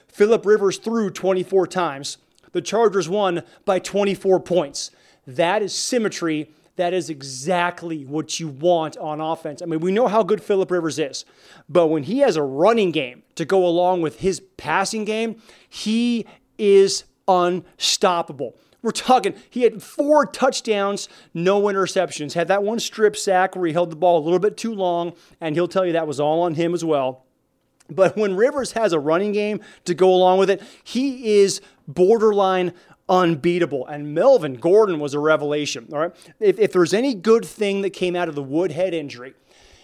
Philip 0.08 0.44
Rivers 0.44 0.78
threw 0.78 1.10
24 1.10 1.68
times 1.68 2.18
the 2.52 2.62
Chargers 2.62 3.08
won 3.08 3.42
by 3.64 3.78
24 3.78 4.40
points. 4.40 4.90
That 5.26 5.62
is 5.62 5.74
symmetry. 5.74 6.50
That 6.76 6.94
is 6.94 7.10
exactly 7.10 8.04
what 8.04 8.40
you 8.40 8.48
want 8.48 8.96
on 8.96 9.20
offense. 9.20 9.60
I 9.60 9.66
mean, 9.66 9.80
we 9.80 9.92
know 9.92 10.08
how 10.08 10.22
good 10.22 10.42
Philip 10.42 10.70
Rivers 10.70 10.98
is, 10.98 11.24
but 11.68 11.88
when 11.88 12.04
he 12.04 12.20
has 12.20 12.36
a 12.36 12.42
running 12.42 12.92
game 12.92 13.22
to 13.34 13.44
go 13.44 13.66
along 13.66 14.00
with 14.00 14.20
his 14.20 14.40
passing 14.56 15.04
game, 15.04 15.40
he 15.68 16.26
is 16.58 17.04
unstoppable. 17.28 18.56
We're 18.82 18.90
talking, 18.90 19.34
he 19.48 19.62
had 19.62 19.82
four 19.82 20.26
touchdowns, 20.26 21.08
no 21.34 21.62
interceptions. 21.62 22.32
Had 22.32 22.48
that 22.48 22.64
one 22.64 22.80
strip 22.80 23.16
sack 23.16 23.54
where 23.54 23.66
he 23.66 23.72
held 23.72 23.90
the 23.90 23.96
ball 23.96 24.18
a 24.18 24.24
little 24.24 24.40
bit 24.40 24.56
too 24.56 24.74
long, 24.74 25.12
and 25.40 25.54
he'll 25.54 25.68
tell 25.68 25.86
you 25.86 25.92
that 25.92 26.08
was 26.08 26.18
all 26.18 26.42
on 26.42 26.54
him 26.54 26.74
as 26.74 26.84
well. 26.84 27.24
But 27.90 28.16
when 28.16 28.36
Rivers 28.36 28.72
has 28.72 28.92
a 28.92 29.00
running 29.00 29.32
game 29.32 29.60
to 29.84 29.94
go 29.94 30.12
along 30.12 30.38
with 30.38 30.50
it, 30.50 30.62
he 30.84 31.40
is 31.40 31.60
borderline 31.86 32.72
unbeatable. 33.08 33.86
And 33.86 34.14
Melvin 34.14 34.54
Gordon 34.54 34.98
was 34.98 35.14
a 35.14 35.18
revelation. 35.18 35.88
All 35.92 35.98
right. 35.98 36.34
If, 36.40 36.58
if 36.58 36.72
there's 36.72 36.94
any 36.94 37.14
good 37.14 37.44
thing 37.44 37.82
that 37.82 37.90
came 37.90 38.16
out 38.16 38.28
of 38.28 38.34
the 38.34 38.42
Woodhead 38.42 38.94
injury, 38.94 39.34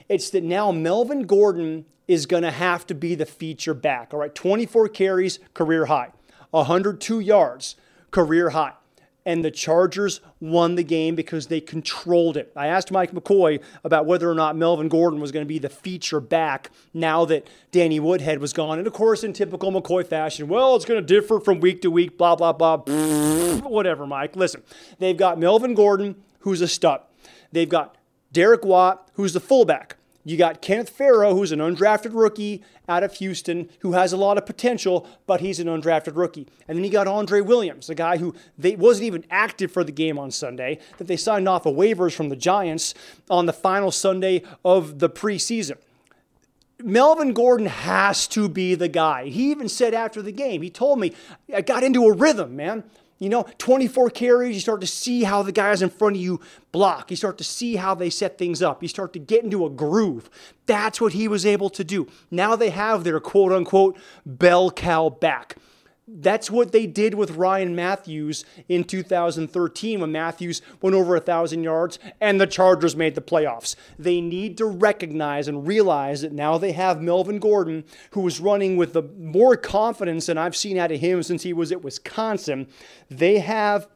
it's 0.08 0.30
that 0.30 0.44
now 0.44 0.72
Melvin 0.72 1.22
Gordon 1.22 1.84
is 2.06 2.24
going 2.24 2.44
to 2.44 2.50
have 2.50 2.86
to 2.86 2.94
be 2.94 3.14
the 3.14 3.26
feature 3.26 3.74
back. 3.74 4.14
All 4.14 4.20
right. 4.20 4.34
24 4.34 4.88
carries, 4.88 5.40
career 5.52 5.86
high. 5.86 6.12
102 6.50 7.20
yards, 7.20 7.76
career 8.10 8.50
high 8.50 8.72
and 9.28 9.44
the 9.44 9.50
Chargers 9.50 10.22
won 10.40 10.74
the 10.76 10.82
game 10.82 11.14
because 11.14 11.48
they 11.48 11.60
controlled 11.60 12.38
it. 12.38 12.50
I 12.56 12.68
asked 12.68 12.90
Mike 12.90 13.12
McCoy 13.12 13.62
about 13.84 14.06
whether 14.06 14.30
or 14.30 14.34
not 14.34 14.56
Melvin 14.56 14.88
Gordon 14.88 15.20
was 15.20 15.32
going 15.32 15.44
to 15.44 15.48
be 15.48 15.58
the 15.58 15.68
feature 15.68 16.18
back 16.18 16.70
now 16.94 17.26
that 17.26 17.46
Danny 17.70 18.00
Woodhead 18.00 18.38
was 18.38 18.54
gone. 18.54 18.78
And 18.78 18.86
of 18.86 18.94
course, 18.94 19.22
in 19.22 19.34
typical 19.34 19.70
McCoy 19.70 20.06
fashion, 20.06 20.48
well, 20.48 20.76
it's 20.76 20.86
going 20.86 20.98
to 20.98 21.06
differ 21.06 21.40
from 21.40 21.60
week 21.60 21.82
to 21.82 21.90
week, 21.90 22.16
blah, 22.16 22.36
blah, 22.36 22.54
blah. 22.54 22.78
Whatever, 23.68 24.06
Mike. 24.06 24.34
Listen, 24.34 24.62
they've 24.98 25.14
got 25.14 25.38
Melvin 25.38 25.74
Gordon, 25.74 26.16
who's 26.38 26.62
a 26.62 26.68
stud. 26.68 27.02
They've 27.52 27.68
got 27.68 27.96
Derek 28.32 28.64
Watt, 28.64 29.10
who's 29.12 29.34
the 29.34 29.40
fullback. 29.40 29.97
You 30.28 30.36
got 30.36 30.60
Kenneth 30.60 30.90
Farrow, 30.90 31.34
who's 31.34 31.52
an 31.52 31.58
undrafted 31.60 32.10
rookie 32.12 32.62
out 32.86 33.02
of 33.02 33.14
Houston, 33.14 33.70
who 33.78 33.92
has 33.92 34.12
a 34.12 34.16
lot 34.18 34.36
of 34.36 34.44
potential, 34.44 35.08
but 35.26 35.40
he's 35.40 35.58
an 35.58 35.68
undrafted 35.68 36.16
rookie. 36.16 36.46
And 36.68 36.76
then 36.76 36.84
you 36.84 36.90
got 36.90 37.08
Andre 37.08 37.40
Williams, 37.40 37.88
a 37.88 37.94
guy 37.94 38.18
who 38.18 38.34
they 38.58 38.76
wasn't 38.76 39.06
even 39.06 39.24
active 39.30 39.72
for 39.72 39.82
the 39.82 39.90
game 39.90 40.18
on 40.18 40.30
Sunday, 40.30 40.80
that 40.98 41.06
they 41.06 41.16
signed 41.16 41.48
off 41.48 41.64
of 41.64 41.76
waivers 41.76 42.12
from 42.12 42.28
the 42.28 42.36
Giants 42.36 42.92
on 43.30 43.46
the 43.46 43.54
final 43.54 43.90
Sunday 43.90 44.42
of 44.66 44.98
the 44.98 45.08
preseason. 45.08 45.78
Melvin 46.82 47.32
Gordon 47.32 47.64
has 47.64 48.28
to 48.28 48.50
be 48.50 48.74
the 48.74 48.88
guy. 48.88 49.30
He 49.30 49.50
even 49.50 49.70
said 49.70 49.94
after 49.94 50.20
the 50.20 50.30
game, 50.30 50.60
he 50.60 50.68
told 50.68 51.00
me, 51.00 51.14
I 51.54 51.62
got 51.62 51.82
into 51.82 52.04
a 52.04 52.12
rhythm, 52.12 52.54
man. 52.54 52.84
You 53.18 53.28
know, 53.28 53.46
24 53.58 54.10
carries, 54.10 54.54
you 54.54 54.60
start 54.60 54.80
to 54.80 54.86
see 54.86 55.24
how 55.24 55.42
the 55.42 55.50
guys 55.50 55.82
in 55.82 55.90
front 55.90 56.16
of 56.16 56.22
you 56.22 56.40
block. 56.70 57.10
You 57.10 57.16
start 57.16 57.36
to 57.38 57.44
see 57.44 57.76
how 57.76 57.94
they 57.94 58.10
set 58.10 58.38
things 58.38 58.62
up. 58.62 58.80
You 58.80 58.88
start 58.88 59.12
to 59.14 59.18
get 59.18 59.42
into 59.42 59.66
a 59.66 59.70
groove. 59.70 60.30
That's 60.66 61.00
what 61.00 61.14
he 61.14 61.26
was 61.26 61.44
able 61.44 61.70
to 61.70 61.82
do. 61.82 62.06
Now 62.30 62.54
they 62.54 62.70
have 62.70 63.02
their 63.02 63.18
quote 63.18 63.52
unquote 63.52 63.98
bell 64.24 64.70
cow 64.70 65.08
back. 65.08 65.56
That's 66.10 66.50
what 66.50 66.72
they 66.72 66.86
did 66.86 67.14
with 67.14 67.32
Ryan 67.32 67.76
Mathews 67.76 68.44
in 68.66 68.84
2013 68.84 70.00
when 70.00 70.10
Mathews 70.10 70.62
went 70.80 70.96
over 70.96 71.14
a 71.14 71.18
1,000 71.18 71.62
yards 71.62 71.98
and 72.18 72.40
the 72.40 72.46
Chargers 72.46 72.96
made 72.96 73.14
the 73.14 73.20
playoffs. 73.20 73.76
They 73.98 74.22
need 74.22 74.56
to 74.58 74.64
recognize 74.64 75.48
and 75.48 75.66
realize 75.66 76.22
that 76.22 76.32
now 76.32 76.56
they 76.56 76.72
have 76.72 77.02
Melvin 77.02 77.38
Gordon, 77.38 77.84
who 78.12 78.26
is 78.26 78.40
running 78.40 78.78
with 78.78 78.94
the 78.94 79.02
more 79.02 79.56
confidence 79.56 80.26
than 80.26 80.38
I've 80.38 80.56
seen 80.56 80.78
out 80.78 80.92
of 80.92 81.00
him 81.00 81.22
since 81.22 81.42
he 81.42 81.52
was 81.52 81.70
at 81.72 81.84
Wisconsin. 81.84 82.68
They 83.10 83.40
have 83.40 83.86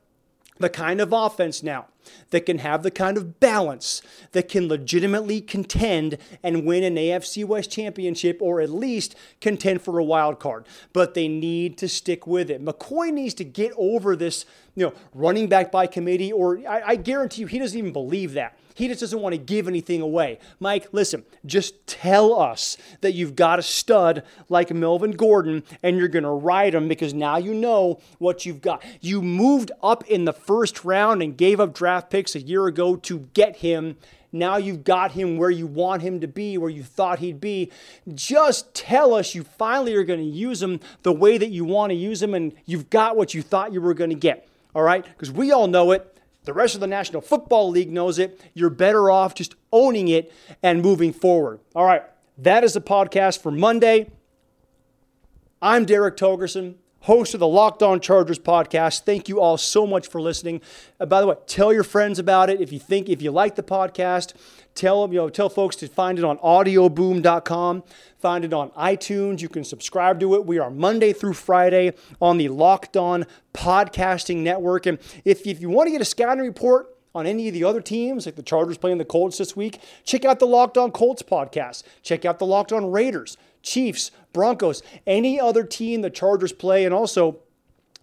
the 0.59 0.69
kind 0.69 1.01
of 1.01 1.13
offense 1.15 1.63
now 1.63 1.87
that 2.31 2.47
can 2.47 2.59
have 2.59 2.83
the 2.83 2.91
kind 2.91 3.17
of 3.17 3.41
balance 3.41 4.03
that 4.33 4.49
can 4.49 4.69
legitimately 4.69 5.41
contend 5.41 6.19
and 6.43 6.65
win 6.65 6.83
an 6.85 6.97
AFC 6.97 7.45
West 7.45 7.71
championship 7.71 8.39
or 8.41 8.61
at 8.61 8.71
least 8.71 9.15
contend 9.41 9.83
for 9.83 9.99
a 9.99 10.05
wild 10.05 10.39
card. 10.41 10.67
But 10.93 11.15
they 11.15 11.29
need 11.29 11.79
to 11.79 11.89
stick 11.89 12.27
with 12.27 12.51
it. 12.51 12.65
McCoy 12.65 13.13
needs 13.13 13.35
to 13.35 13.45
get 13.45 13.73
over 13.77 14.17
this, 14.17 14.45
you 14.75 14.87
know, 14.87 14.95
running 15.15 15.49
back 15.49 15.71
by 15.71 15.87
committee, 15.87 16.33
or 16.33 16.59
I, 16.69 16.83
I 16.89 16.97
guarantee 16.97 17.43
you 17.43 17.47
he 17.47 17.59
doesn't 17.59 17.79
even 17.79 17.93
believe 17.93 18.35
that. 18.35 18.59
He 18.75 18.89
just 18.89 19.01
doesn't 19.01 19.21
want 19.21 19.35
to 19.35 19.39
give 19.39 19.69
anything 19.69 20.01
away. 20.01 20.39
Mike, 20.61 20.89
listen, 20.93 21.25
just 21.47 21.87
tell 21.87 22.39
us 22.39 22.77
that 23.01 23.13
you've 23.13 23.37
got 23.37 23.59
a 23.59 23.63
stud 23.63 24.23
like 24.49 24.71
Melvin 24.71 25.13
Gordon 25.13 25.63
and 25.83 25.97
you're 25.97 26.09
going 26.09 26.25
to 26.25 26.31
ride 26.31 26.75
him 26.75 26.89
because 26.89 27.15
now 27.15 27.37
you 27.37 27.55
know 27.55 28.01
what 28.19 28.47
you've 28.47 28.61
got. 28.61 28.83
You 29.01 29.23
moved 29.23 29.71
up 29.83 30.05
in 30.09 30.25
the 30.25 30.33
first 30.33 30.85
round 30.85 31.23
and 31.23 31.37
gave 31.37 31.61
up 31.61 31.75
draft 31.75 32.11
picks 32.11 32.35
a 32.35 32.41
year 32.41 32.67
ago 32.67 32.97
to 32.97 33.29
get 33.35 33.57
him. 33.57 33.97
Now 34.33 34.57
you've 34.57 34.83
got 34.83 35.13
him 35.13 35.37
where 35.37 35.51
you 35.51 35.67
want 35.67 36.01
him 36.01 36.21
to 36.21 36.27
be, 36.27 36.57
where 36.57 36.71
you 36.71 36.83
thought 36.83 37.19
he'd 37.19 37.41
be. 37.41 37.71
Just 38.15 38.75
tell 38.75 39.15
us 39.15 39.35
you 39.35 39.45
finally 39.45 39.95
are 39.95 40.05
going 40.05 40.21
to 40.21 40.25
use 40.25 40.63
him 40.63 40.81
the 41.03 41.13
way 41.13 41.37
that 41.37 41.51
you 41.51 41.65
want 41.65 41.91
to 41.91 41.95
use 41.95 42.23
him 42.23 42.33
and 42.33 42.55
you've 42.65 42.89
got 42.89 43.17
what 43.17 43.35
you 43.35 43.43
thought 43.43 43.73
you 43.73 43.83
were 43.83 43.95
going 43.95 44.11
to 44.11 44.17
get. 44.17 44.49
All 44.75 44.83
right? 44.83 45.05
Because 45.05 45.31
we 45.31 45.53
all 45.53 45.67
know 45.67 45.93
it. 45.93 46.09
The 46.45 46.53
rest 46.53 46.75
of 46.75 46.81
the 46.81 46.89
National 46.89 47.23
Football 47.23 47.71
League 47.71 47.93
knows 47.93 48.19
it. 48.19 48.41
You're 48.53 48.71
better 48.71 49.11
off 49.11 49.35
just 49.35 49.55
owning 49.73 50.09
it 50.09 50.33
and 50.63 50.83
moving 50.83 51.13
forward. 51.13 51.61
All 51.75 51.85
right, 51.85 52.03
that 52.39 52.65
is 52.65 52.73
the 52.73 52.81
podcast 52.81 53.41
for 53.41 53.53
Monday. 53.53 54.11
I'm 55.61 55.85
Derek 55.85 56.17
Togerson, 56.17 56.75
host 57.03 57.35
of 57.35 57.41
the 57.41 57.47
Locked 57.47 57.85
On 57.85 58.01
Chargers 58.01 58.41
podcast. 58.41 59.03
Thank 59.05 59.29
you 59.29 59.41
all 59.41 59.57
so 59.57 59.87
much 59.87 60.09
for 60.09 60.21
listening. 60.21 60.61
Uh, 60.99 61.07
by 61.07 61.21
the 61.21 61.29
way, 61.29 61.37
tell 61.47 61.73
your 61.73 61.85
friends 61.85 62.19
about 62.19 62.51
it 62.51 62.61
if 62.61 62.73
you 62.73 62.81
think 62.81 63.09
if 63.09 63.23
you 63.23 63.31
like 63.31 63.55
the 63.55 63.63
podcast. 63.63 64.33
Tell 64.75 65.03
them, 65.03 65.13
you 65.13 65.19
know, 65.19 65.29
tell 65.29 65.49
folks 65.49 65.77
to 65.77 65.89
find 65.89 66.19
it 66.19 66.25
on 66.25 66.39
audioboom.com. 66.39 67.85
Find 68.19 68.45
it 68.45 68.53
on 68.53 68.71
iTunes. 68.71 69.41
You 69.41 69.49
can 69.49 69.65
subscribe 69.65 70.21
to 70.21 70.35
it. 70.35 70.47
We 70.47 70.59
are 70.59 70.71
Monday 70.71 71.13
through 71.13 71.35
Friday 71.35 71.93
on 72.21 72.39
the 72.39 72.49
Locked 72.49 72.97
On 72.97 73.27
Podcasting 73.53 74.39
Network. 74.39 74.87
And 74.87 74.99
if, 75.25 75.47
if 75.47 75.61
you 75.61 75.69
want 75.69 75.89
to 75.89 75.91
get 75.93 76.01
a 76.01 76.07
scouting 76.07 76.45
report, 76.45 76.89
on 77.15 77.27
any 77.27 77.49
of 77.49 77.55
the 77.55 77.65
other 77.65 77.81
teams, 77.81 78.27
like 78.27 78.37
the 78.37 78.43
Chargers 78.43 78.79
playing 78.79 78.99
the 78.99 79.05
Colts 79.05 79.39
this 79.39 79.55
week, 79.55 79.81
check 80.05 80.25
out 80.25 80.39
the 80.39 80.47
Locked 80.47 80.79
On 80.79 80.91
Colts 80.91 81.23
podcast. 81.23 81.83
Check 82.03 82.25
out 82.25 82.39
the 82.39 82.47
Locked 82.47 82.73
On 82.73 82.91
Raiders, 82.91 83.37
Chiefs, 83.63 84.11
Broncos, 84.33 84.83
any 85.07 85.39
other 85.39 85.65
team 85.65 86.01
the 86.01 86.11
Chargers 86.11 86.53
play, 86.53 86.85
and 86.85 86.95
also 86.95 87.41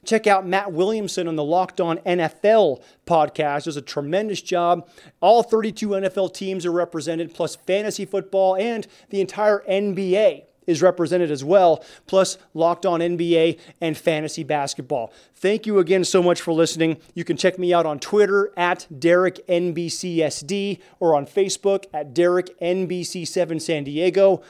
Check 0.05 0.27
out 0.27 0.47
Matt 0.47 0.71
Williamson 0.71 1.27
on 1.27 1.35
the 1.35 1.43
Locked 1.43 1.81
On 1.81 1.97
NFL 1.99 2.81
podcast. 3.05 3.65
Does 3.65 3.77
a 3.77 3.81
tremendous 3.81 4.41
job. 4.41 4.87
All 5.21 5.43
32 5.43 5.89
NFL 5.89 6.33
teams 6.33 6.65
are 6.65 6.71
represented, 6.71 7.33
plus 7.33 7.55
fantasy 7.55 8.05
football 8.05 8.55
and 8.55 8.87
the 9.09 9.21
entire 9.21 9.63
NBA 9.69 10.43
is 10.69 10.83
represented 10.83 11.31
as 11.31 11.43
well, 11.43 11.83
plus 12.05 12.37
Locked 12.53 12.85
On 12.85 12.99
NBA 12.99 13.59
and 13.81 13.97
fantasy 13.97 14.43
basketball. 14.43 15.11
Thank 15.33 15.65
you 15.65 15.79
again 15.79 16.03
so 16.03 16.21
much 16.21 16.41
for 16.41 16.53
listening. 16.53 16.97
You 17.15 17.23
can 17.23 17.37
check 17.37 17.57
me 17.57 17.73
out 17.73 17.87
on 17.87 17.99
Twitter 17.99 18.53
at 18.55 18.85
Derek 18.97 19.45
DerekNBCSD 19.47 20.79
or 20.99 21.15
on 21.15 21.25
Facebook 21.25 21.85
at 21.91 22.13
DerekNBC7 22.13 23.59
San 23.59 23.83
Diego. 23.83 24.43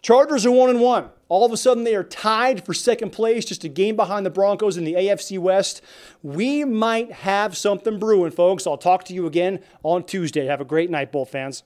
Chargers 0.00 0.46
are 0.46 0.50
one 0.50 0.70
and 0.70 0.80
one. 0.80 1.10
All 1.28 1.44
of 1.44 1.52
a 1.52 1.58
sudden, 1.58 1.84
they 1.84 1.94
are 1.94 2.04
tied 2.04 2.64
for 2.64 2.72
second 2.72 3.10
place, 3.10 3.44
just 3.44 3.62
a 3.62 3.68
game 3.68 3.96
behind 3.96 4.24
the 4.24 4.30
Broncos 4.30 4.78
in 4.78 4.84
the 4.84 4.94
AFC 4.94 5.38
West. 5.38 5.82
We 6.22 6.64
might 6.64 7.12
have 7.12 7.54
something 7.56 7.98
brewing, 7.98 8.30
folks. 8.30 8.66
I'll 8.66 8.78
talk 8.78 9.04
to 9.04 9.14
you 9.14 9.26
again 9.26 9.60
on 9.82 10.04
Tuesday. 10.04 10.46
Have 10.46 10.62
a 10.62 10.64
great 10.64 10.90
night, 10.90 11.12
Bolt 11.12 11.28
fans. 11.28 11.64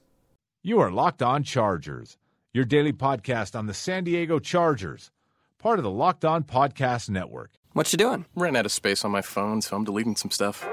You 0.62 0.80
are 0.80 0.90
Locked 0.90 1.22
On 1.22 1.44
Chargers, 1.44 2.16
your 2.52 2.64
daily 2.64 2.92
podcast 2.92 3.56
on 3.56 3.66
the 3.66 3.74
San 3.74 4.02
Diego 4.02 4.40
Chargers, 4.40 5.12
part 5.58 5.78
of 5.78 5.84
the 5.84 5.90
Locked 5.90 6.24
On 6.24 6.42
Podcast 6.42 7.08
Network. 7.08 7.52
What 7.72 7.92
you 7.92 7.96
doing? 7.96 8.26
Ran 8.34 8.56
out 8.56 8.66
of 8.66 8.72
space 8.72 9.04
on 9.04 9.12
my 9.12 9.22
phone, 9.22 9.62
so 9.62 9.76
I'm 9.76 9.84
deleting 9.84 10.16
some 10.16 10.30
stuff. 10.32 10.68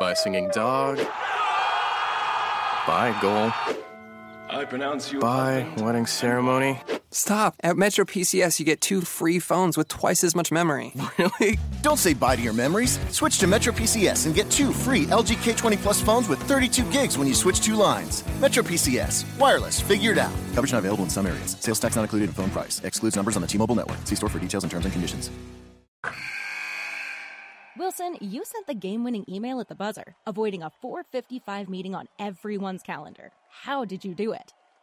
Bye, 0.00 0.14
singing 0.14 0.48
dog. 0.52 0.98
Bye, 2.86 3.16
goal. 3.20 3.52
I 4.48 4.64
pronounce 4.64 5.12
you. 5.12 5.20
Bye, 5.20 5.66
wedding 5.78 6.06
ceremony. 6.06 6.80
Stop. 7.16 7.54
At 7.62 7.78
Metro 7.78 8.04
PCS, 8.04 8.60
you 8.60 8.66
get 8.66 8.82
two 8.82 9.00
free 9.00 9.38
phones 9.38 9.78
with 9.78 9.88
twice 9.88 10.22
as 10.22 10.36
much 10.36 10.52
memory. 10.52 10.92
Really? 11.16 11.58
Don't 11.80 11.96
say 11.96 12.12
bye 12.12 12.36
to 12.36 12.42
your 12.42 12.52
memories. 12.52 12.98
Switch 13.10 13.38
to 13.38 13.46
Metro 13.46 13.72
PCS 13.72 14.26
and 14.26 14.34
get 14.34 14.50
two 14.50 14.70
free 14.70 15.06
LG 15.06 15.36
K20 15.36 15.78
Plus 15.78 16.02
phones 16.02 16.28
with 16.28 16.38
32 16.42 16.84
gigs 16.90 17.16
when 17.16 17.26
you 17.26 17.32
switch 17.34 17.62
two 17.62 17.74
lines. 17.74 18.22
Metro 18.38 18.62
PCS. 18.62 19.24
Wireless. 19.38 19.80
Figured 19.80 20.18
out. 20.18 20.32
Coverage 20.52 20.72
not 20.72 20.80
available 20.80 21.04
in 21.04 21.10
some 21.10 21.26
areas. 21.26 21.56
Sales 21.58 21.80
tax 21.80 21.96
not 21.96 22.02
included 22.02 22.28
in 22.28 22.34
phone 22.34 22.50
price. 22.50 22.82
Excludes 22.84 23.16
numbers 23.16 23.36
on 23.36 23.40
the 23.42 23.48
T-Mobile 23.48 23.74
network. 23.74 23.98
See 24.04 24.14
store 24.14 24.28
for 24.28 24.38
details 24.38 24.64
and 24.64 24.70
terms 24.70 24.84
and 24.84 24.92
conditions. 24.92 25.30
Wilson, 27.78 28.16
you 28.20 28.44
sent 28.44 28.66
the 28.66 28.74
game-winning 28.74 29.24
email 29.26 29.58
at 29.60 29.68
the 29.68 29.74
buzzer, 29.74 30.16
avoiding 30.26 30.62
a 30.62 30.70
4:55 30.82 31.68
meeting 31.70 31.94
on 31.94 32.08
everyone's 32.18 32.82
calendar. 32.82 33.32
How 33.64 33.86
did 33.86 34.04
you 34.04 34.14
do 34.14 34.32
it? 34.32 34.52